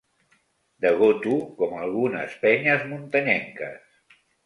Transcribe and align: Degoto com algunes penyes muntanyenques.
Degoto 0.85 1.35
com 1.61 1.77
algunes 1.83 2.35
penyes 2.47 2.91
muntanyenques. 2.91 3.99